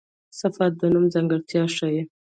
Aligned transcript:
صفت 0.39 0.71
د 0.77 0.83
نوم 0.93 1.05
ځانګړتیا 1.13 1.63
ښيي. 1.75 2.01